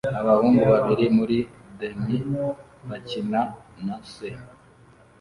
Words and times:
Abahungu 0.21 0.61
babiri 0.73 1.05
muri 1.17 1.37
denim 1.79 2.27
bakina 2.89 3.41
na 3.85 3.95
s 4.11 4.13